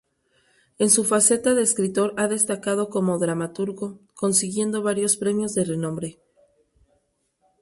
[0.79, 6.19] En su faceta de escritor ha destacado como dramaturgo consiguiendo varios premios de renombre.